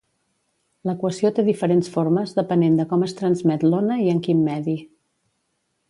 L'equació 0.89 1.31
té 1.39 1.45
diferents 1.49 1.91
formes 1.97 2.33
depenent 2.39 2.81
de 2.81 2.87
com 2.95 3.05
es 3.09 3.17
transmet 3.21 3.67
l'ona 3.71 4.03
i 4.07 4.13
en 4.15 4.27
quin 4.29 4.43
medi. 4.51 4.79